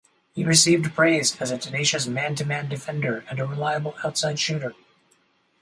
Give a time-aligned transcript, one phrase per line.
[0.33, 4.73] He received praise as a tenacious man-to-man defender, and a reliable outside shooter.